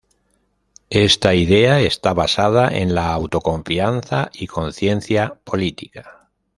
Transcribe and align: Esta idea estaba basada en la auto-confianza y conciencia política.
Esta 1.07 1.35
idea 1.35 1.79
estaba 1.81 2.23
basada 2.23 2.69
en 2.75 2.95
la 2.95 3.13
auto-confianza 3.13 4.31
y 4.33 4.47
conciencia 4.47 5.35
política. 5.43 6.27